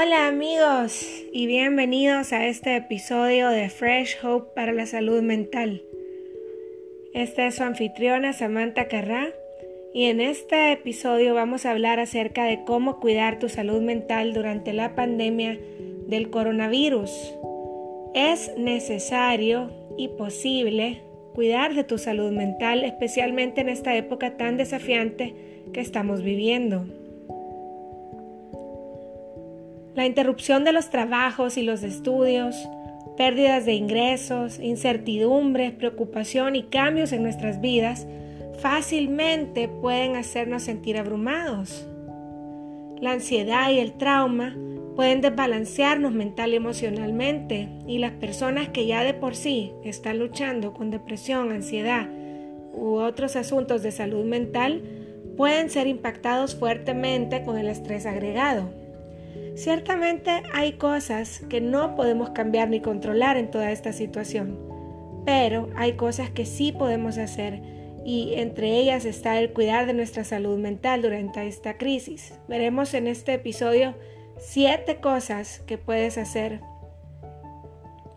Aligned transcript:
Hola 0.00 0.28
amigos 0.28 1.04
y 1.32 1.48
bienvenidos 1.48 2.32
a 2.32 2.46
este 2.46 2.76
episodio 2.76 3.48
de 3.48 3.68
Fresh 3.68 4.18
Hope 4.22 4.52
para 4.54 4.70
la 4.70 4.86
Salud 4.86 5.22
Mental. 5.22 5.82
Esta 7.14 7.48
es 7.48 7.56
su 7.56 7.64
anfitriona 7.64 8.32
Samantha 8.32 8.86
Carrá 8.86 9.26
y 9.92 10.04
en 10.04 10.20
este 10.20 10.70
episodio 10.70 11.34
vamos 11.34 11.66
a 11.66 11.72
hablar 11.72 11.98
acerca 11.98 12.44
de 12.44 12.62
cómo 12.62 13.00
cuidar 13.00 13.40
tu 13.40 13.48
salud 13.48 13.82
mental 13.82 14.34
durante 14.34 14.72
la 14.72 14.94
pandemia 14.94 15.58
del 16.06 16.30
coronavirus. 16.30 17.34
Es 18.14 18.52
necesario 18.56 19.72
y 19.96 20.06
posible 20.06 21.02
cuidar 21.34 21.74
de 21.74 21.82
tu 21.82 21.98
salud 21.98 22.30
mental, 22.30 22.84
especialmente 22.84 23.62
en 23.62 23.68
esta 23.68 23.96
época 23.96 24.36
tan 24.36 24.58
desafiante 24.58 25.34
que 25.72 25.80
estamos 25.80 26.22
viviendo. 26.22 26.86
La 29.98 30.06
interrupción 30.06 30.62
de 30.62 30.70
los 30.70 30.90
trabajos 30.90 31.56
y 31.56 31.62
los 31.62 31.82
estudios, 31.82 32.54
pérdidas 33.16 33.66
de 33.66 33.72
ingresos, 33.72 34.60
incertidumbres, 34.60 35.72
preocupación 35.72 36.54
y 36.54 36.62
cambios 36.62 37.10
en 37.10 37.24
nuestras 37.24 37.60
vidas 37.60 38.06
fácilmente 38.60 39.66
pueden 39.66 40.14
hacernos 40.14 40.62
sentir 40.62 40.98
abrumados. 40.98 41.88
La 43.00 43.10
ansiedad 43.10 43.72
y 43.72 43.80
el 43.80 43.94
trauma 43.94 44.56
pueden 44.94 45.20
desbalancearnos 45.20 46.12
mental 46.12 46.52
y 46.52 46.56
emocionalmente 46.58 47.68
y 47.88 47.98
las 47.98 48.12
personas 48.12 48.68
que 48.68 48.86
ya 48.86 49.02
de 49.02 49.14
por 49.14 49.34
sí 49.34 49.72
están 49.82 50.20
luchando 50.20 50.74
con 50.74 50.92
depresión, 50.92 51.50
ansiedad 51.50 52.08
u 52.72 52.98
otros 52.98 53.34
asuntos 53.34 53.82
de 53.82 53.90
salud 53.90 54.24
mental 54.24 54.80
pueden 55.36 55.70
ser 55.70 55.88
impactados 55.88 56.54
fuertemente 56.54 57.42
con 57.42 57.58
el 57.58 57.66
estrés 57.66 58.06
agregado. 58.06 58.77
Ciertamente 59.58 60.44
hay 60.52 60.74
cosas 60.74 61.40
que 61.50 61.60
no 61.60 61.96
podemos 61.96 62.30
cambiar 62.30 62.68
ni 62.68 62.80
controlar 62.80 63.36
en 63.36 63.50
toda 63.50 63.72
esta 63.72 63.92
situación, 63.92 64.56
pero 65.26 65.68
hay 65.74 65.94
cosas 65.94 66.30
que 66.30 66.46
sí 66.46 66.70
podemos 66.70 67.18
hacer 67.18 67.60
y 68.04 68.34
entre 68.36 68.76
ellas 68.76 69.04
está 69.04 69.36
el 69.40 69.52
cuidar 69.52 69.86
de 69.86 69.94
nuestra 69.94 70.22
salud 70.22 70.60
mental 70.60 71.02
durante 71.02 71.44
esta 71.48 71.76
crisis. 71.76 72.38
Veremos 72.46 72.94
en 72.94 73.08
este 73.08 73.34
episodio 73.34 73.96
siete 74.38 75.00
cosas 75.00 75.58
que 75.66 75.76
puedes 75.76 76.18
hacer 76.18 76.60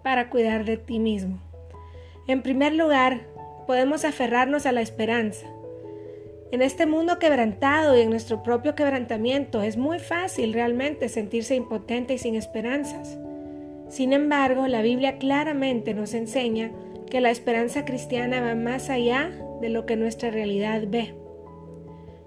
para 0.03 0.30
cuidar 0.30 0.64
de 0.64 0.78
ti 0.78 1.00
mismo. 1.00 1.42
En 2.28 2.44
primer 2.44 2.75
lugar, 2.75 3.22
podemos 3.66 4.06
aferrarnos 4.06 4.67
a 4.67 4.72
la 4.72 4.81
esperanza. 4.81 5.47
En 6.52 6.62
este 6.62 6.86
mundo 6.86 7.18
quebrantado 7.18 7.98
y 7.98 8.02
en 8.02 8.10
nuestro 8.10 8.44
propio 8.44 8.76
quebrantamiento 8.76 9.62
es 9.62 9.78
muy 9.78 10.00
fácil 10.00 10.52
realmente 10.52 11.08
sentirse 11.08 11.56
impotente 11.56 12.16
y 12.16 12.18
sin 12.18 12.36
esperanzas. 12.36 13.18
Sin 13.88 14.12
embargo, 14.12 14.68
la 14.68 14.81
Biblia 14.81 15.18
claramente 15.18 15.94
nos 15.94 16.14
enseña 16.14 16.72
que 17.09 17.22
la 17.22 17.31
esperanza 17.31 17.86
cristiana 17.86 18.42
va 18.42 18.56
más 18.56 18.90
allá 18.90 19.31
de 19.62 19.70
lo 19.70 19.86
que 19.86 19.96
nuestra 19.96 20.30
realidad 20.30 20.84
ve. 20.88 21.14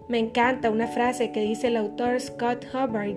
Me 0.09 0.21
encanta 0.21 0.71
una 0.71 0.87
frase 0.87 1.31
que 1.31 1.43
dice 1.43 1.66
el 1.66 1.77
autor 1.77 2.19
Scott 2.19 2.65
Hubbard, 2.72 3.16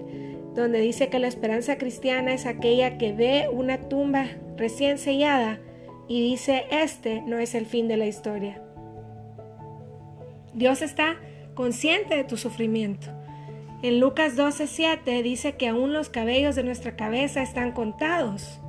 donde 0.56 0.82
dice 0.82 1.08
que 1.08 1.20
la 1.20 1.28
esperanza 1.28 1.78
cristiana 1.78 2.34
es 2.34 2.46
aquella 2.46 2.98
que 2.98 3.14
ve 3.14 3.48
una 3.50 3.88
tumba 3.88 4.26
recién 4.58 4.98
sellada 4.98 5.62
y 6.10 6.22
dice, 6.22 6.66
este 6.70 7.22
no 7.22 7.38
es 7.38 7.56
el 7.56 7.66
fin 7.66 7.88
de 7.88 7.96
la 7.96 8.08
historia. 8.08 8.67
Dios 10.58 10.82
está 10.82 11.18
consciente 11.54 12.16
de 12.16 12.24
tu 12.24 12.36
sufrimiento. 12.36 13.12
En 13.84 14.00
Lucas 14.00 14.36
12:7 14.36 15.22
dice 15.22 15.56
que 15.56 15.68
aún 15.68 15.94
los 15.94 16.10
cabellos 16.10 16.56
de 16.56 16.64
nuestra 16.64 16.96
cabeza 16.96 17.44
están 17.44 17.74
contados. 17.74 18.60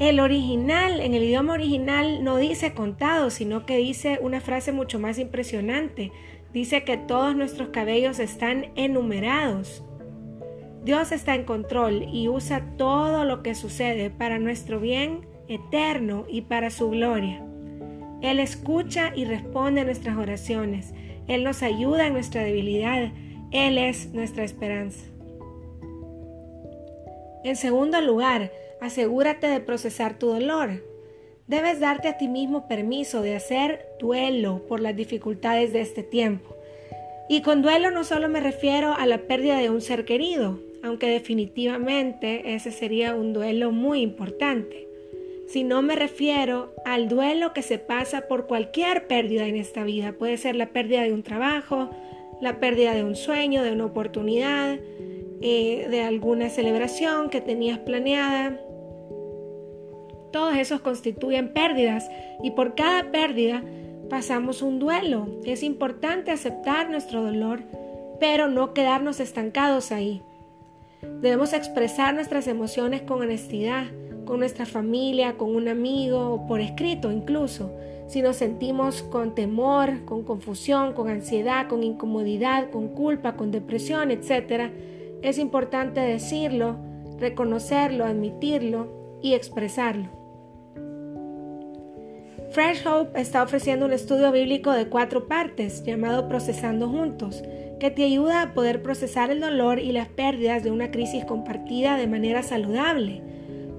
El 0.00 0.20
original, 0.20 1.00
en 1.00 1.12
el 1.12 1.22
idioma 1.22 1.52
original, 1.52 2.24
no 2.24 2.38
dice 2.38 2.72
contados, 2.72 3.34
sino 3.34 3.66
que 3.66 3.76
dice 3.76 4.18
una 4.22 4.40
frase 4.40 4.72
mucho 4.72 4.98
más 4.98 5.18
impresionante. 5.18 6.12
Dice 6.54 6.82
que 6.82 6.96
todos 6.96 7.36
nuestros 7.36 7.68
cabellos 7.68 8.18
están 8.18 8.72
enumerados. 8.74 9.84
Dios 10.82 11.12
está 11.12 11.34
en 11.34 11.44
control 11.44 12.08
y 12.10 12.28
usa 12.28 12.74
todo 12.78 13.26
lo 13.26 13.42
que 13.42 13.54
sucede 13.54 14.08
para 14.08 14.38
nuestro 14.38 14.80
bien 14.80 15.26
eterno 15.46 16.24
y 16.26 16.40
para 16.40 16.70
su 16.70 16.88
gloria. 16.88 17.44
Él 18.24 18.40
escucha 18.40 19.12
y 19.14 19.26
responde 19.26 19.82
a 19.82 19.84
nuestras 19.84 20.16
oraciones. 20.16 20.94
Él 21.28 21.44
nos 21.44 21.62
ayuda 21.62 22.06
en 22.06 22.14
nuestra 22.14 22.42
debilidad. 22.42 23.12
Él 23.50 23.76
es 23.76 24.14
nuestra 24.14 24.44
esperanza. 24.44 25.04
En 27.44 27.56
segundo 27.56 28.00
lugar, 28.00 28.50
asegúrate 28.80 29.46
de 29.46 29.60
procesar 29.60 30.18
tu 30.18 30.28
dolor. 30.28 30.82
Debes 31.48 31.80
darte 31.80 32.08
a 32.08 32.16
ti 32.16 32.28
mismo 32.28 32.66
permiso 32.66 33.20
de 33.20 33.36
hacer 33.36 33.84
duelo 34.00 34.66
por 34.68 34.80
las 34.80 34.96
dificultades 34.96 35.74
de 35.74 35.82
este 35.82 36.02
tiempo. 36.02 36.56
Y 37.28 37.42
con 37.42 37.60
duelo 37.60 37.90
no 37.90 38.04
solo 38.04 38.30
me 38.30 38.40
refiero 38.40 38.94
a 38.94 39.04
la 39.04 39.18
pérdida 39.18 39.58
de 39.58 39.68
un 39.68 39.82
ser 39.82 40.06
querido, 40.06 40.60
aunque 40.82 41.08
definitivamente 41.08 42.54
ese 42.54 42.70
sería 42.70 43.14
un 43.14 43.34
duelo 43.34 43.70
muy 43.70 44.00
importante 44.00 44.93
si 45.46 45.62
no 45.62 45.82
me 45.82 45.94
refiero 45.96 46.74
al 46.84 47.08
duelo 47.08 47.52
que 47.52 47.62
se 47.62 47.78
pasa 47.78 48.28
por 48.28 48.46
cualquier 48.46 49.06
pérdida 49.06 49.46
en 49.46 49.56
esta 49.56 49.84
vida. 49.84 50.12
Puede 50.12 50.36
ser 50.36 50.56
la 50.56 50.70
pérdida 50.70 51.02
de 51.02 51.12
un 51.12 51.22
trabajo, 51.22 51.90
la 52.40 52.60
pérdida 52.60 52.94
de 52.94 53.04
un 53.04 53.14
sueño, 53.14 53.62
de 53.62 53.72
una 53.72 53.86
oportunidad, 53.86 54.78
eh, 55.40 55.86
de 55.90 56.02
alguna 56.02 56.48
celebración 56.48 57.28
que 57.28 57.40
tenías 57.40 57.78
planeada. 57.78 58.58
Todos 60.32 60.56
esos 60.56 60.80
constituyen 60.80 61.52
pérdidas 61.52 62.10
y 62.42 62.52
por 62.52 62.74
cada 62.74 63.10
pérdida 63.12 63.62
pasamos 64.08 64.62
un 64.62 64.78
duelo. 64.78 65.28
Es 65.44 65.62
importante 65.62 66.30
aceptar 66.30 66.90
nuestro 66.90 67.22
dolor, 67.22 67.62
pero 68.18 68.48
no 68.48 68.74
quedarnos 68.74 69.20
estancados 69.20 69.92
ahí. 69.92 70.22
Debemos 71.20 71.52
expresar 71.52 72.14
nuestras 72.14 72.48
emociones 72.48 73.02
con 73.02 73.20
honestidad 73.20 73.86
con 74.24 74.40
nuestra 74.40 74.66
familia, 74.66 75.36
con 75.36 75.54
un 75.54 75.68
amigo 75.68 76.44
por 76.46 76.60
escrito 76.60 77.10
incluso. 77.10 77.70
Si 78.06 78.20
nos 78.22 78.36
sentimos 78.36 79.02
con 79.02 79.34
temor, 79.34 80.04
con 80.04 80.24
confusión, 80.24 80.92
con 80.92 81.08
ansiedad, 81.08 81.68
con 81.68 81.82
incomodidad, 81.82 82.70
con 82.70 82.88
culpa, 82.88 83.36
con 83.36 83.50
depresión, 83.50 84.10
etc., 84.10 84.70
es 85.22 85.38
importante 85.38 86.00
decirlo, 86.00 86.76
reconocerlo, 87.18 88.04
admitirlo 88.04 89.18
y 89.22 89.34
expresarlo. 89.34 90.08
Fresh 92.50 92.86
Hope 92.86 93.20
está 93.20 93.42
ofreciendo 93.42 93.86
un 93.86 93.92
estudio 93.92 94.30
bíblico 94.30 94.70
de 94.70 94.86
cuatro 94.86 95.26
partes 95.26 95.82
llamado 95.82 96.28
Procesando 96.28 96.88
Juntos, 96.88 97.42
que 97.80 97.90
te 97.90 98.04
ayuda 98.04 98.42
a 98.42 98.54
poder 98.54 98.82
procesar 98.82 99.30
el 99.30 99.40
dolor 99.40 99.80
y 99.80 99.90
las 99.92 100.08
pérdidas 100.08 100.62
de 100.62 100.70
una 100.70 100.90
crisis 100.90 101.24
compartida 101.24 101.96
de 101.96 102.06
manera 102.06 102.42
saludable 102.42 103.22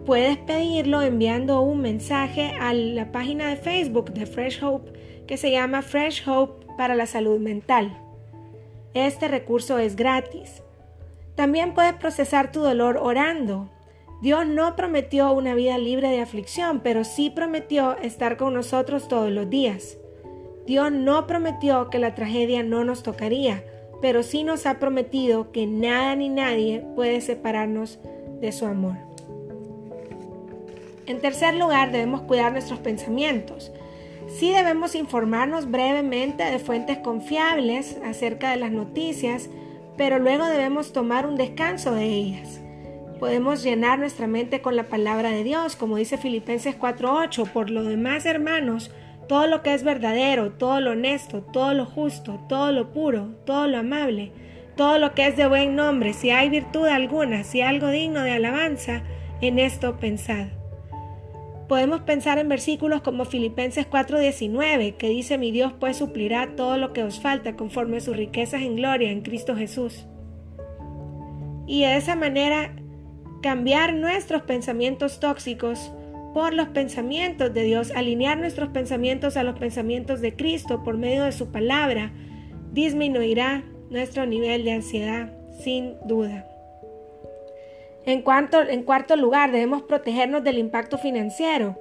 Puedes 0.05 0.37
pedirlo 0.37 1.01
enviando 1.01 1.61
un 1.61 1.81
mensaje 1.81 2.53
a 2.59 2.75
la 2.75 3.11
página 3.11 3.49
de 3.49 3.55
Facebook 3.55 4.13
de 4.13 4.27
Fresh 4.27 4.63
Hope 4.63 4.93
que 5.25 5.35
se 5.35 5.49
llama 5.49 5.81
Fresh 5.81 6.29
Hope 6.29 6.67
para 6.77 6.93
la 6.93 7.07
salud 7.07 7.39
mental. 7.39 7.97
Este 8.93 9.27
recurso 9.27 9.79
es 9.79 9.95
gratis. 9.95 10.61
También 11.33 11.73
puedes 11.73 11.93
procesar 11.93 12.51
tu 12.51 12.59
dolor 12.59 12.97
orando. 13.01 13.71
Dios 14.21 14.45
no 14.45 14.75
prometió 14.75 15.33
una 15.33 15.55
vida 15.55 15.79
libre 15.79 16.09
de 16.09 16.21
aflicción, 16.21 16.81
pero 16.81 17.03
sí 17.03 17.31
prometió 17.31 17.97
estar 17.97 18.37
con 18.37 18.53
nosotros 18.53 19.07
todos 19.07 19.31
los 19.31 19.49
días. 19.49 19.97
Dios 20.67 20.91
no 20.91 21.25
prometió 21.25 21.89
que 21.89 21.97
la 21.97 22.13
tragedia 22.13 22.61
no 22.61 22.85
nos 22.85 23.01
tocaría, 23.01 23.63
pero 24.03 24.21
sí 24.21 24.43
nos 24.43 24.67
ha 24.67 24.77
prometido 24.77 25.51
que 25.51 25.65
nada 25.65 26.15
ni 26.15 26.29
nadie 26.29 26.85
puede 26.95 27.21
separarnos 27.21 27.99
de 28.39 28.51
su 28.51 28.67
amor. 28.67 29.04
En 31.07 31.21
tercer 31.21 31.53
lugar, 31.53 31.91
debemos 31.91 32.21
cuidar 32.21 32.51
nuestros 32.51 32.79
pensamientos. 32.79 33.71
Sí 34.27 34.51
debemos 34.51 34.95
informarnos 34.95 35.69
brevemente 35.69 36.43
de 36.43 36.57
fuentes 36.57 36.97
confiables 36.97 37.97
acerca 38.03 38.49
de 38.49 38.57
las 38.57 38.71
noticias, 38.71 39.49
pero 39.97 40.17
luego 40.17 40.45
debemos 40.45 40.93
tomar 40.93 41.27
un 41.27 41.35
descanso 41.35 41.93
de 41.93 42.05
ellas. 42.05 42.59
Podemos 43.19 43.63
llenar 43.63 43.99
nuestra 43.99 44.27
mente 44.27 44.61
con 44.61 44.75
la 44.75 44.89
palabra 44.89 45.29
de 45.29 45.43
Dios, 45.43 45.75
como 45.75 45.97
dice 45.97 46.17
Filipenses 46.17 46.75
4:8. 46.75 47.45
Por 47.45 47.69
lo 47.69 47.83
demás, 47.83 48.25
hermanos, 48.25 48.91
todo 49.27 49.47
lo 49.47 49.61
que 49.61 49.73
es 49.73 49.83
verdadero, 49.83 50.53
todo 50.53 50.81
lo 50.81 50.91
honesto, 50.91 51.41
todo 51.41 51.73
lo 51.73 51.85
justo, 51.85 52.43
todo 52.49 52.71
lo 52.71 52.91
puro, 52.91 53.35
todo 53.45 53.67
lo 53.67 53.77
amable, 53.77 54.31
todo 54.75 54.97
lo 54.97 55.13
que 55.13 55.27
es 55.27 55.37
de 55.37 55.47
buen 55.47 55.75
nombre, 55.75 56.13
si 56.13 56.31
hay 56.31 56.49
virtud 56.49 56.87
alguna, 56.87 57.43
si 57.43 57.61
algo 57.61 57.87
digno 57.87 58.21
de 58.21 58.31
alabanza, 58.31 59.03
en 59.39 59.59
esto 59.59 59.97
pensad. 59.97 60.47
Podemos 61.67 62.01
pensar 62.01 62.37
en 62.37 62.47
versículos 62.47 63.01
como 63.01 63.25
Filipenses 63.25 63.87
4:19, 63.87 64.95
que 64.97 65.09
dice, 65.09 65.37
mi 65.37 65.51
Dios 65.51 65.73
pues 65.79 65.97
suplirá 65.97 66.55
todo 66.55 66.77
lo 66.77 66.93
que 66.93 67.03
os 67.03 67.19
falta 67.19 67.55
conforme 67.55 67.97
a 67.97 68.01
sus 68.01 68.15
riquezas 68.15 68.61
en 68.61 68.75
gloria 68.75 69.11
en 69.11 69.21
Cristo 69.21 69.55
Jesús. 69.55 70.05
Y 71.65 71.81
de 71.81 71.97
esa 71.97 72.15
manera 72.15 72.75
cambiar 73.41 73.95
nuestros 73.95 74.43
pensamientos 74.43 75.19
tóxicos 75.19 75.91
por 76.35 76.53
los 76.53 76.67
pensamientos 76.67 77.53
de 77.53 77.63
Dios, 77.63 77.91
alinear 77.95 78.37
nuestros 78.37 78.69
pensamientos 78.69 79.37
a 79.37 79.43
los 79.43 79.57
pensamientos 79.57 80.21
de 80.21 80.35
Cristo 80.35 80.83
por 80.83 80.97
medio 80.97 81.23
de 81.23 81.31
su 81.31 81.51
palabra, 81.51 82.11
disminuirá 82.73 83.63
nuestro 83.89 84.25
nivel 84.25 84.63
de 84.65 84.73
ansiedad, 84.73 85.31
sin 85.63 85.93
duda. 86.05 86.45
En, 88.05 88.21
cuarto 88.21 89.15
lugar, 89.15 89.51
debemos 89.51 89.81
protegernos 89.83 90.43
del 90.43 90.59
impacto 90.59 90.97
financiero. 90.97 91.77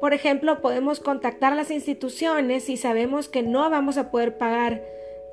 Por 0.00 0.12
ejemplo, 0.12 0.60
podemos 0.60 1.00
contactar 1.00 1.54
a 1.54 1.56
las 1.56 1.70
instituciones 1.70 2.64
si 2.64 2.76
sabemos 2.76 3.28
que 3.28 3.42
no 3.42 3.70
vamos 3.70 3.96
a 3.96 4.10
poder 4.10 4.36
pagar 4.36 4.82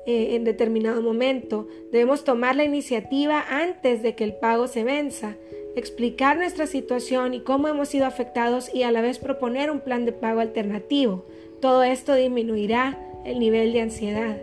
eh, 0.06 0.34
en 0.34 0.44
determinado 0.44 1.02
momento. 1.02 1.66
Debemos 1.90 2.24
tomar 2.24 2.56
la 2.56 2.64
iniciativa 2.64 3.44
antes 3.50 4.02
de 4.02 4.14
que 4.14 4.24
el 4.24 4.34
pago 4.34 4.68
se 4.68 4.84
venza, 4.84 5.36
explicar 5.76 6.38
nuestra 6.38 6.66
situación 6.66 7.34
y 7.34 7.40
cómo 7.40 7.68
hemos 7.68 7.88
sido 7.88 8.06
afectados 8.06 8.74
y 8.74 8.84
a 8.84 8.92
la 8.92 9.02
vez 9.02 9.18
proponer 9.18 9.70
un 9.70 9.80
plan 9.80 10.06
de 10.06 10.12
pago 10.12 10.40
alternativo. 10.40 11.26
Todo 11.60 11.82
esto 11.82 12.14
disminuirá 12.14 12.98
el 13.24 13.38
nivel 13.38 13.72
de 13.72 13.82
ansiedad. 13.82 14.36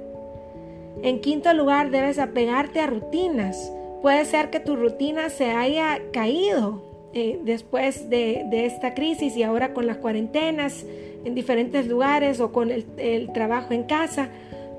En 1.02 1.22
quinto 1.22 1.54
lugar, 1.54 1.92
debes 1.92 2.20
apegarte 2.20 2.80
a 2.80 2.88
rutinas. 2.88 3.72
Puede 4.02 4.24
ser 4.26 4.50
que 4.50 4.60
tu 4.60 4.76
rutina 4.76 5.30
se 5.30 5.52
haya 5.52 6.00
caído 6.14 6.82
eh, 7.14 7.40
después 7.44 8.10
de, 8.10 8.48
esta 8.66 8.94
crisis 8.94 9.36
y 9.36 9.44
ahora 9.44 9.74
con 9.74 9.88
las 9.88 9.98
cuarentenas 9.98 10.86
en 11.26 11.36
diferentes 11.36 11.88
lugares 11.88 12.40
o 12.40 12.52
con 12.54 12.72
el, 12.72 12.86
el 12.98 13.34
trabajo 13.34 13.74
en 13.74 13.84
casa, 13.84 14.30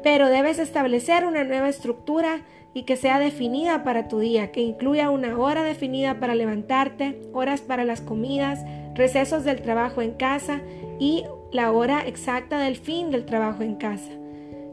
pero 0.03 0.29
debes 0.29 0.59
establecer 0.59 1.27
una 1.27 1.45
nueva 1.45 1.69
estructura 1.69 2.41
y 2.73 2.85
que 2.85 2.97
sea 2.97 3.19
definida 3.19 3.85
para 3.85 4.09
tu 4.09 4.21
día, 4.21 4.53
que 4.53 4.61
incluya 4.61 5.11
una 5.11 5.37
hora 5.39 5.65
definida 5.65 6.19
para 6.19 6.35
levantarte, 6.35 7.21
horas 7.35 7.61
para 7.61 7.85
las 7.85 8.01
comidas, 8.01 8.65
recesos 8.95 9.45
del 9.45 9.61
trabajo 9.61 10.01
en 10.01 10.13
casa 10.13 10.61
y 10.99 11.25
la 11.53 11.73
hora 11.73 12.07
exacta 12.07 12.59
del 12.59 12.77
fin 12.77 13.11
del 13.11 13.27
trabajo 13.27 13.65
en 13.65 13.75
casa. 13.75 14.13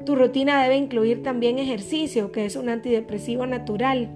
Tu 0.06 0.16
rutina 0.16 0.64
debe 0.64 0.78
incluir 0.78 1.22
también 1.22 1.60
ejercicio, 1.60 2.32
que 2.32 2.46
es 2.46 2.56
un 2.56 2.70
antidepresivo 2.70 3.46
natural 3.46 4.10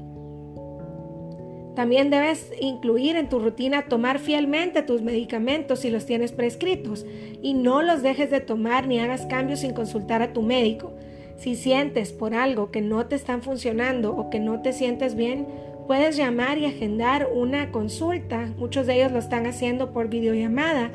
también 1.76 2.10
debes 2.10 2.52
incluir 2.60 3.16
en 3.16 3.30
tu 3.30 3.40
rutina 3.40 3.84
tomar 3.84 4.20
fielmente 4.20 4.82
tus 4.82 5.02
medicamentos 5.02 5.80
si 5.80 5.90
los 5.90 6.06
tienes 6.06 6.34
prescritos 6.34 7.06
y 7.42 7.54
no 7.54 7.82
los 7.82 8.02
dejes 8.02 8.30
de 8.30 8.42
tomar 8.42 8.88
ni 8.88 9.00
hagas 9.00 9.26
cambios 9.26 9.62
sin 9.62 9.74
consultar 9.74 10.22
a 10.22 10.34
tu 10.34 10.42
médico. 10.42 10.92
Si 11.38 11.56
sientes 11.56 12.12
por 12.12 12.36
algo 12.36 12.72
que 12.72 12.82
no 12.82 13.06
te 13.08 13.16
están 13.16 13.42
funcionando 13.42 14.16
o 14.16 14.30
que 14.30 14.40
no 14.40 14.62
te 14.62 14.74
sientes 14.74 15.16
bien, 15.16 15.48
puedes 15.88 16.18
llamar 16.18 16.58
y 16.58 16.66
agendar 16.66 17.30
una 17.34 17.72
consulta. 17.72 18.54
Muchos 18.58 18.86
de 18.86 18.96
ellos 18.96 19.12
lo 19.14 19.20
están 19.20 19.48
haciendo 19.48 19.92
por 19.92 20.10
videollamada 20.10 20.92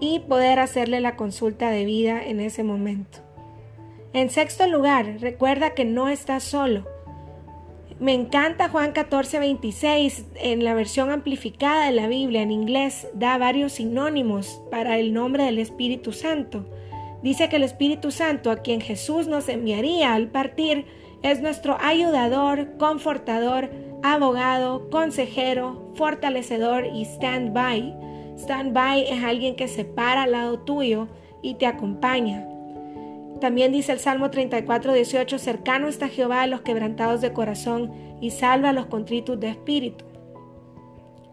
y 0.00 0.20
poder 0.20 0.58
hacerle 0.58 1.00
la 1.00 1.16
consulta 1.16 1.70
de 1.70 1.84
vida 1.84 2.22
en 2.22 2.40
ese 2.40 2.64
momento. 2.64 3.18
En 4.12 4.28
sexto 4.28 4.66
lugar, 4.66 5.18
recuerda 5.20 5.70
que 5.70 5.84
no 5.84 6.08
estás 6.08 6.42
solo. 6.42 6.95
Me 7.98 8.12
encanta 8.12 8.68
Juan 8.68 8.92
14, 8.92 9.38
26. 9.38 10.26
En 10.34 10.64
la 10.64 10.74
versión 10.74 11.10
amplificada 11.10 11.86
de 11.86 11.92
la 11.92 12.08
Biblia 12.08 12.42
en 12.42 12.50
inglés 12.50 13.08
da 13.14 13.38
varios 13.38 13.72
sinónimos 13.72 14.60
para 14.70 14.98
el 14.98 15.14
nombre 15.14 15.44
del 15.44 15.58
Espíritu 15.58 16.12
Santo. 16.12 16.66
Dice 17.22 17.48
que 17.48 17.56
el 17.56 17.62
Espíritu 17.62 18.10
Santo, 18.10 18.50
a 18.50 18.58
quien 18.58 18.82
Jesús 18.82 19.28
nos 19.28 19.48
enviaría 19.48 20.12
al 20.12 20.28
partir, 20.28 20.84
es 21.22 21.40
nuestro 21.40 21.78
ayudador, 21.80 22.76
confortador, 22.76 23.70
abogado, 24.02 24.90
consejero, 24.90 25.90
fortalecedor 25.94 26.84
y 26.84 27.06
stand-by. 27.06 27.96
Stand-by 28.36 29.04
es 29.08 29.24
alguien 29.24 29.56
que 29.56 29.68
se 29.68 29.86
para 29.86 30.24
al 30.24 30.32
lado 30.32 30.58
tuyo 30.58 31.08
y 31.40 31.54
te 31.54 31.66
acompaña. 31.66 32.46
También 33.40 33.72
dice 33.72 33.92
el 33.92 33.98
Salmo 33.98 34.30
34, 34.30 34.92
18, 34.94 35.38
cercano 35.38 35.88
está 35.88 36.08
Jehová 36.08 36.42
a 36.42 36.46
los 36.46 36.62
quebrantados 36.62 37.20
de 37.20 37.32
corazón 37.32 37.92
y 38.20 38.30
salva 38.30 38.70
a 38.70 38.72
los 38.72 38.86
contritos 38.86 39.38
de 39.38 39.50
espíritu. 39.50 40.04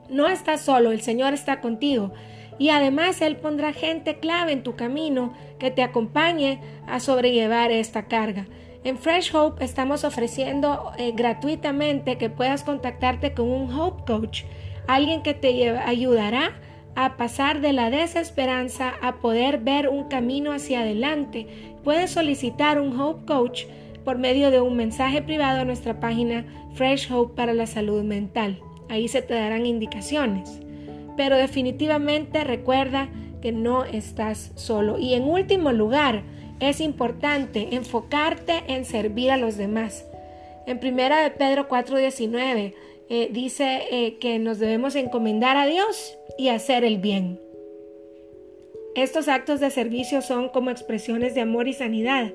No 0.09 0.27
estás 0.27 0.61
solo, 0.61 0.91
el 0.91 1.01
Señor 1.01 1.33
está 1.33 1.61
contigo. 1.61 2.11
Y 2.59 2.69
además 2.69 3.21
Él 3.21 3.37
pondrá 3.37 3.73
gente 3.73 4.19
clave 4.19 4.51
en 4.51 4.63
tu 4.63 4.75
camino 4.75 5.33
que 5.59 5.71
te 5.71 5.81
acompañe 5.81 6.59
a 6.87 6.99
sobrellevar 6.99 7.71
esta 7.71 8.07
carga. 8.07 8.45
En 8.83 8.97
Fresh 8.97 9.33
Hope 9.33 9.63
estamos 9.63 10.03
ofreciendo 10.03 10.91
eh, 10.97 11.13
gratuitamente 11.15 12.17
que 12.17 12.29
puedas 12.29 12.63
contactarte 12.63 13.33
con 13.33 13.49
un 13.49 13.73
Hope 13.73 14.03
Coach, 14.05 14.43
alguien 14.87 15.23
que 15.23 15.33
te 15.33 15.69
ayudará 15.69 16.51
a 16.95 17.17
pasar 17.17 17.61
de 17.61 17.73
la 17.73 17.89
desesperanza 17.89 18.93
a 19.01 19.15
poder 19.15 19.59
ver 19.59 19.89
un 19.89 20.07
camino 20.07 20.51
hacia 20.51 20.81
adelante. 20.81 21.47
Puedes 21.83 22.11
solicitar 22.11 22.79
un 22.79 22.99
Hope 22.99 23.25
Coach 23.25 23.65
por 24.03 24.17
medio 24.17 24.51
de 24.51 24.61
un 24.61 24.75
mensaje 24.75 25.21
privado 25.21 25.61
a 25.61 25.65
nuestra 25.65 25.99
página 25.99 26.45
Fresh 26.75 27.11
Hope 27.11 27.35
para 27.35 27.53
la 27.53 27.67
salud 27.67 28.03
mental. 28.03 28.59
Ahí 28.89 29.07
se 29.07 29.21
te 29.21 29.33
darán 29.33 29.65
indicaciones. 29.65 30.59
Pero 31.15 31.37
definitivamente 31.37 32.43
recuerda 32.43 33.09
que 33.41 33.51
no 33.51 33.85
estás 33.85 34.51
solo. 34.55 34.99
Y 34.99 35.13
en 35.13 35.23
último 35.23 35.71
lugar, 35.71 36.23
es 36.59 36.79
importante 36.79 37.75
enfocarte 37.75 38.63
en 38.67 38.85
servir 38.85 39.31
a 39.31 39.37
los 39.37 39.57
demás. 39.57 40.05
En 40.65 40.79
primera 40.79 41.21
de 41.21 41.29
Pedro 41.29 41.67
4:19 41.67 42.73
eh, 43.09 43.29
dice 43.31 43.81
eh, 43.91 44.17
que 44.19 44.39
nos 44.39 44.59
debemos 44.59 44.95
encomendar 44.95 45.57
a 45.57 45.65
Dios 45.65 46.17
y 46.37 46.49
hacer 46.49 46.83
el 46.83 46.97
bien. 46.97 47.39
Estos 48.95 49.27
actos 49.27 49.59
de 49.59 49.71
servicio 49.71 50.21
son 50.21 50.49
como 50.49 50.69
expresiones 50.69 51.33
de 51.33 51.41
amor 51.41 51.67
y 51.67 51.73
sanidad. 51.73 52.31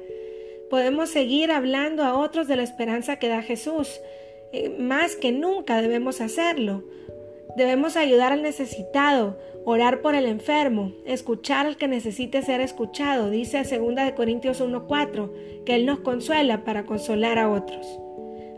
Podemos 0.70 1.08
seguir 1.08 1.50
hablando 1.52 2.02
a 2.02 2.18
otros 2.18 2.48
de 2.48 2.56
la 2.56 2.62
esperanza 2.62 3.16
que 3.16 3.28
da 3.28 3.42
Jesús. 3.42 4.00
Eh, 4.52 4.68
más 4.78 5.16
que 5.16 5.32
nunca 5.32 5.80
debemos 5.80 6.20
hacerlo. 6.20 6.84
Debemos 7.56 7.96
ayudar 7.96 8.32
al 8.32 8.42
necesitado, 8.42 9.38
orar 9.64 10.00
por 10.00 10.14
el 10.14 10.26
enfermo, 10.26 10.92
escuchar 11.06 11.66
al 11.66 11.76
que 11.76 11.88
necesite 11.88 12.42
ser 12.42 12.60
escuchado. 12.60 13.30
Dice 13.30 13.62
2 13.62 14.12
Corintios 14.12 14.60
1:4 14.60 15.32
que 15.64 15.74
Él 15.74 15.86
nos 15.86 16.00
consuela 16.00 16.64
para 16.64 16.84
consolar 16.84 17.38
a 17.38 17.50
otros. 17.50 17.86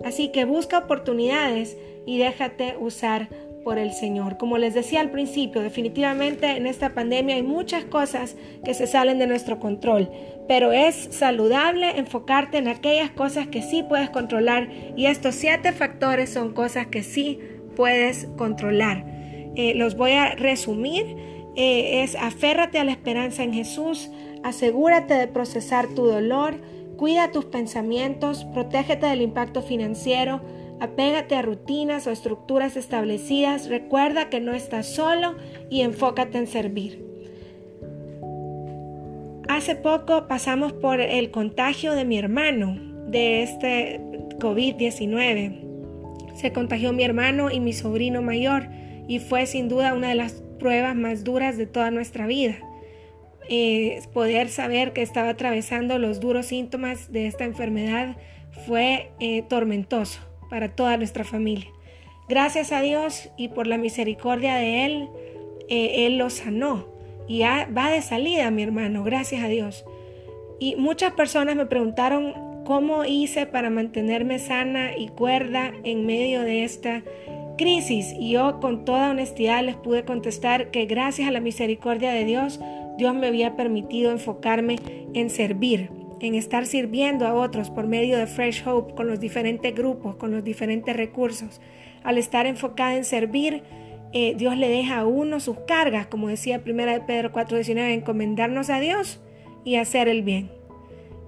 Así 0.05 0.33
que 0.33 0.45
busca 0.45 0.79
oportunidades 0.79 1.77
y 2.07 2.19
déjate 2.19 2.77
usar 2.79 3.29
por 3.63 3.79
el 3.79 3.93
Señor. 3.93 4.39
Como 4.39 4.59
les 4.59 4.75
decía 4.75 5.01
al 5.01 5.11
principio, 5.11 5.63
definitivamente 5.63 6.57
en 6.57 6.67
esta 6.67 6.95
pandemia 6.95 7.37
hay 7.37 7.43
muchas 7.43 7.85
cosas 7.85 8.37
que 8.65 8.75
se 8.75 8.87
salen 8.87 9.19
de 9.19 9.27
nuestro 9.27 9.61
control, 9.61 10.11
pero 10.49 10.73
es 10.73 11.09
saludable 11.11 11.99
enfocarte 11.99 12.59
en 12.59 12.69
aquellas 12.69 13.11
cosas 13.11 13.49
que 13.49 13.63
sí 13.63 13.83
puedes 13.83 14.11
controlar 14.11 14.69
y 14.97 15.07
estos 15.07 15.35
siete 15.35 15.73
factores 15.73 16.31
son 16.31 16.53
cosas 16.53 16.87
que 16.87 17.03
sí 17.03 17.39
puedes 17.77 18.27
controlar. 18.37 19.05
Eh, 19.57 19.75
los 19.75 19.97
voy 19.97 20.13
a 20.13 20.35
resumir. 20.35 21.17
Eh, 21.57 22.03
es 22.03 22.15
aférrate 22.15 22.79
a 22.79 22.85
la 22.85 22.93
esperanza 22.93 23.43
en 23.43 23.53
Jesús, 23.53 24.11
asegúrate 24.45 25.15
de 25.15 25.27
procesar 25.27 25.89
tu 25.89 26.07
dolor, 26.07 26.61
cuida 26.97 27.33
tus 27.33 27.47
pensamientos, 27.47 28.45
protégete 28.55 29.07
del 29.07 29.21
impacto 29.21 29.61
financiero, 29.61 30.41
Apégate 30.81 31.35
a 31.35 31.43
rutinas 31.43 32.07
o 32.07 32.11
estructuras 32.11 32.75
establecidas, 32.79 33.69
recuerda 33.69 34.31
que 34.31 34.41
no 34.41 34.55
estás 34.55 34.87
solo 34.87 35.37
y 35.69 35.83
enfócate 35.83 36.39
en 36.39 36.47
servir. 36.47 37.05
Hace 39.47 39.77
poco 39.77 40.27
pasamos 40.27 40.73
por 40.73 41.03
el 41.03 41.31
contagio 41.31 41.93
de 41.95 42.07
mi 42.07 42.17
hermano 42.17 42.79
de 43.09 43.43
este 43.43 44.01
COVID-19. 44.39 46.35
Se 46.35 46.53
contagió 46.53 46.95
mi 46.95 47.05
hermano 47.05 47.51
y 47.51 47.61
mi 47.61 47.75
sobrino 47.75 48.23
mayor 48.23 48.69
y 49.07 49.19
fue 49.19 49.45
sin 49.45 49.69
duda 49.69 49.93
una 49.93 50.09
de 50.09 50.15
las 50.15 50.43
pruebas 50.59 50.97
más 50.97 51.25
duras 51.25 51.59
de 51.59 51.67
toda 51.67 51.91
nuestra 51.91 52.27
vida. 52.27 52.57
eh, 53.53 54.01
poder 54.13 54.49
saber 54.49 54.93
que 54.93 55.03
estaba 55.03 55.31
atravesando 55.31 55.99
los 55.99 56.21
duros 56.21 56.47
síntomas 56.47 57.11
de 57.11 57.27
esta 57.27 57.45
enfermedad 57.45 58.17
fue 58.65 59.11
eh, 59.19 59.43
tormentoso 59.49 60.30
para 60.51 60.75
toda 60.75 60.97
nuestra 60.97 61.25
familia. 61.25 61.69
Gracias 62.29 62.73
a 62.73 62.83
Dios 62.83 63.31
y 63.37 63.49
por 63.49 63.67
la 63.67 63.79
misericordia 63.79 64.57
de 64.57 64.85
Él, 64.85 65.09
eh, 65.69 66.07
Él 66.07 66.19
lo 66.19 66.29
sanó 66.29 66.87
y 67.27 67.43
va 67.43 67.91
de 67.91 68.03
salida, 68.03 68.51
mi 68.51 68.65
hermano, 68.65 69.05
gracias 69.05 69.45
a 69.45 69.49
Dios. 69.49 69.85
Y 70.59 70.77
muchas 70.77 71.13
personas 71.13 71.55
me 71.55 71.67
preguntaron 71.67 72.35
cómo 72.65 73.05
hice 73.05 73.47
para 73.47 73.71
mantenerme 73.71 74.39
sana 74.39 74.97
y 74.97 75.09
cuerda 75.09 75.73
en 75.85 76.07
medio 76.07 76.43
de 76.43 76.65
esta 76.65 77.03
crisis. 77.57 78.15
Y 78.19 78.33
yo 78.33 78.59
con 78.61 78.85
toda 78.85 79.11
honestidad 79.11 79.65
les 79.65 79.77
pude 79.77 80.05
contestar 80.05 80.71
que 80.71 80.87
gracias 80.87 81.29
a 81.29 81.31
la 81.31 81.41
misericordia 81.41 82.11
de 82.11 82.25
Dios, 82.25 82.61
Dios 82.99 83.15
me 83.15 83.29
había 83.29 83.57
permitido 83.57 84.11
enfocarme 84.11 84.77
en 85.15 85.31
servir, 85.31 85.91
en 86.21 86.35
estar 86.35 86.67
sirviendo 86.67 87.27
a 87.27 87.35
otros 87.35 87.71
por 87.71 87.87
medio 87.87 88.19
de 88.19 88.27
Fresh 88.27 88.67
Hope, 88.67 88.95
con 88.95 89.07
los 89.07 89.21
diferentes 89.21 89.75
grupos, 89.75 90.17
con 90.17 90.31
los 90.31 90.45
diferentes 90.45 90.97
recursos. 90.97 91.61
Al 92.05 92.19
estar 92.19 92.47
enfocada 92.47 92.97
en 92.97 93.05
servir, 93.05 93.63
eh, 94.13 94.35
Dios 94.37 94.57
le 94.57 94.69
deja 94.69 94.99
a 94.99 95.07
uno 95.07 95.41
sus 95.41 95.59
cargas, 95.61 96.07
como 96.07 96.29
decía 96.29 96.61
1 96.65 96.93
de 96.93 97.01
Pedro 97.01 97.33
4:19, 97.33 97.95
encomendarnos 97.95 98.69
a 98.71 98.81
Dios 98.81 99.21
y 99.65 99.77
hacer 99.77 100.09
el 100.09 100.23
bien. 100.23 100.51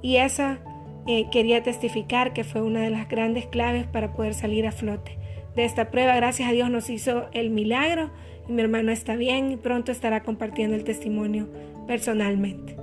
Y 0.02 0.16
esa 0.16 0.60
eh, 1.06 1.26
quería 1.30 1.62
testificar 1.62 2.32
que 2.32 2.44
fue 2.44 2.60
una 2.60 2.80
de 2.80 2.90
las 2.90 3.08
grandes 3.08 3.46
claves 3.46 3.86
para 3.86 4.12
poder 4.14 4.34
salir 4.34 4.66
a 4.66 4.72
flote. 4.72 5.18
De 5.54 5.64
esta 5.64 5.90
prueba, 5.90 6.16
gracias 6.16 6.48
a 6.48 6.52
Dios, 6.52 6.70
nos 6.70 6.90
hizo 6.90 7.28
el 7.32 7.50
milagro 7.50 8.10
y 8.48 8.52
mi 8.52 8.62
hermano 8.62 8.90
está 8.90 9.16
bien 9.16 9.52
y 9.52 9.56
pronto 9.56 9.92
estará 9.92 10.22
compartiendo 10.22 10.74
el 10.74 10.84
testimonio 10.84 11.48
personalmente. 11.86 12.76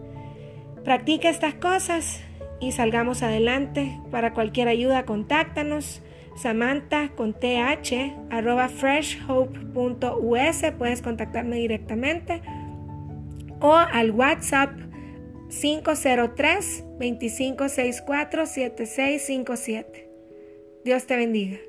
Practica 0.89 1.29
estas 1.29 1.53
cosas 1.53 2.19
y 2.59 2.71
salgamos 2.71 3.21
adelante. 3.21 4.01
Para 4.09 4.33
cualquier 4.33 4.67
ayuda, 4.67 5.05
contáctanos. 5.05 6.01
Samantha 6.35 7.09
con 7.09 7.35
th 7.35 8.17
arroba 8.31 8.69
freshhope.us 8.69 10.63
puedes 10.79 11.03
contactarme 11.03 11.57
directamente 11.57 12.41
o 13.61 13.75
al 13.75 14.09
WhatsApp 14.09 14.71
503 15.61 16.85
2564 16.97 18.47
7657. 18.47 20.09
Dios 20.83 21.05
te 21.05 21.15
bendiga. 21.17 21.68